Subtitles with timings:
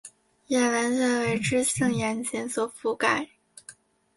[0.47, 3.29] 眼完全为脂性眼睑所覆盖。